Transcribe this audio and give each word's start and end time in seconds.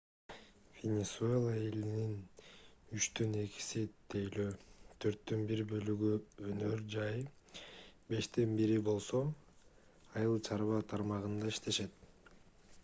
венесуэла 0.75 1.51
элинин 1.65 2.13
үчтөн 2.99 3.35
экиси 3.41 3.83
тейлөө 4.13 4.47
төрттөн 5.05 5.43
бир 5.51 5.61
бөлүгү 5.73 6.09
өнөр 6.53 6.81
жай 6.95 7.21
бештен 8.13 8.55
бири 8.61 8.79
болсо 8.89 9.21
айыл 10.21 10.41
чарба 10.49 10.81
тармагында 10.95 11.53
иштешет 11.53 12.33